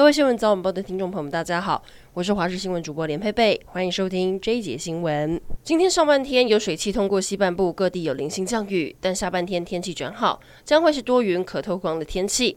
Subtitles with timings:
[0.00, 1.82] 各位新闻早晚报的听众朋友们，大家好，
[2.14, 5.38] 我是华视新闻主播连佩佩，欢迎收听这一节新闻。
[5.62, 12.56] 今天上半天有水汽通过西半部，各地有零星降雨，但下半天天气转好，将会是多云可透光的天气。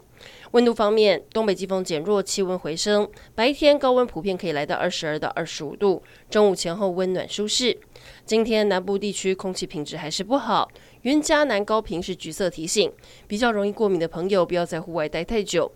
[0.53, 7.75] 温度方面，东北季风减弱，气温回升，白天高温普遍可以来到二十二到二十五度，中午前后温暖舒适。
[8.23, 10.69] 今天南部地区空气品质还是不好，
[11.01, 12.91] 云嘉南高屏是橘色提醒，
[13.25, 15.71] 比较容易过敏的朋友不要在户外待太久。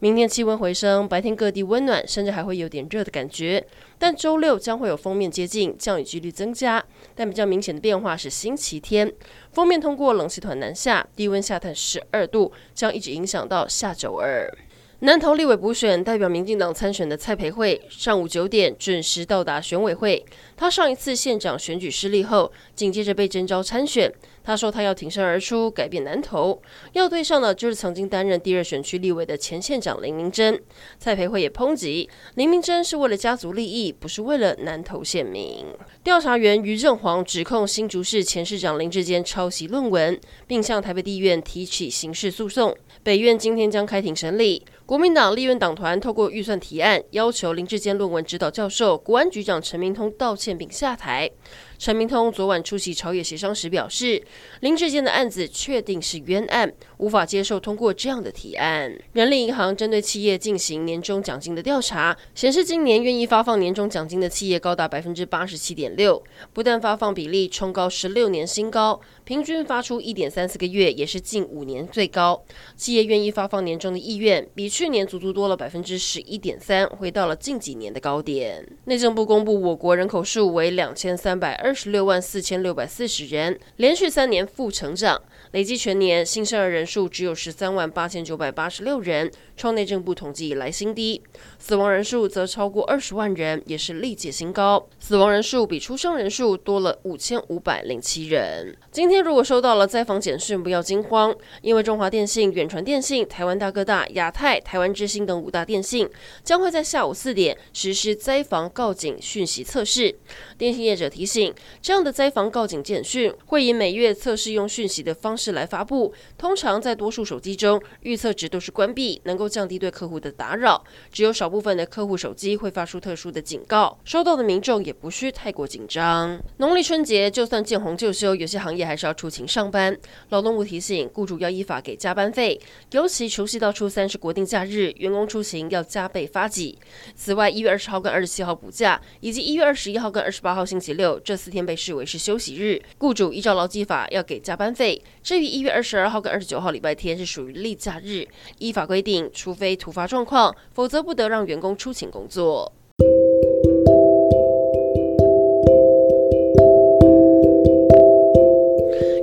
[0.00, 3.64] 明天气温回升，白天各地温暖，甚至还会有点热的感觉。
[3.98, 6.84] 但周六将会有锋面接近，降雨几率增加。
[7.14, 9.10] 但比较明显的变化是星期天，
[9.52, 14.52] 锋面通过冷气团南下，低温下探十二度，将一直影响到下周二。
[15.00, 20.24] 南投立委补选，代表民进党参选的蔡培慧，上午九点准时到达选委会。
[20.56, 24.10] 他上一次县长选举失利后，紧接着被征召参选。
[24.42, 26.62] 他说他要挺身而出，改变南投。
[26.94, 30.58] 要对上的就是曾经担任第二选区立委的前县长林明珍。
[30.98, 35.66] 蔡培慧也抨击林明珍是为了家族利益，不是为了南投县民。
[36.02, 42.74] 调查员于正煌指控新竹市前市长林智坚抄袭论文，并向台北地院提起刑事诉讼。
[43.02, 44.64] 北院今天将开庭审理。
[44.86, 51.28] 国民党立院党团透过预算提案，要求林志坚论文指导教授、国安局长陈明通道歉并下台。
[51.76, 54.22] 陈明通昨晚出席朝野协商时表示，
[54.60, 58.96] 林志坚的案子确定是冤案，无法接受通过这样的提案。
[59.12, 72.40] 人力银行针对企业进行年终奖金的调查，显示今年愿意发放年终奖金的企业高达百分之八十七点六，不但发放比例冲高十六年新高，平均发出一点三四个月，也是近五年最高。
[72.76, 78.62] 企业愿意发放年终的意愿比去年足足多了百分之十一点三，回到了近几年的高点。
[78.84, 85.18] 内政部公布，我国人口数为两千三百二十六万四千六百四十人，连续三年负成长，
[85.52, 91.22] 累计全年新生儿人数只有十三万八千九百八十六人，创内政部统计以来新低。
[91.58, 94.86] 死亡人数则超过二十万人，也是历届新高。
[95.00, 98.76] 死亡人数比出生人数多了五千五百零七人。
[98.92, 106.10] 今天如果收到了灾防简讯，不要惊慌，因为中华电信、远传电信、台湾大哥大、亚太、台湾之星等五大电信
[106.42, 110.12] 将会在下午四点实施灾防告警讯息测试。
[110.58, 120.82] 电信业者提醒，这样的灾防告警简讯会以每月测试用讯息的方式来发布，通常在多数手机中预测值都是关闭，能够降低对客户的打扰。
[121.12, 126.40] 只有少部分的客户手机会发出特殊的警告，收到的民众也不需太过紧张。
[126.56, 129.96] 农历春节就算见红就休，有些行业还是要出勤上班。
[130.30, 132.60] 劳动部提醒，雇主要依法给加班费，
[132.90, 136.78] 尤其除夕到初三是国定假假日，员工出行要加倍发给。
[137.14, 145.02] 此外，一月二十号跟二十七号补假，以及一月二十一号跟二十八号星期六这四天被视为是休息日，雇主依照劳基法要给加班费。
[145.22, 148.26] 至于一月二十二号跟二十九号礼拜天是属于例假日，
[148.58, 152.72] 依法规定，除非突发状况，否则不得让员工出勤工作。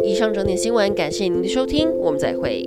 [0.05, 2.63] 以上整点新闻，感谢您的收听，我们再会。